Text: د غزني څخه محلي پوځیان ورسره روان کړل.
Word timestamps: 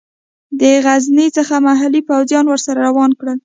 د 0.59 0.61
غزني 0.85 1.27
څخه 1.37 1.55
محلي 1.67 2.01
پوځیان 2.09 2.45
ورسره 2.47 2.77
روان 2.87 3.11
کړل. 3.19 3.37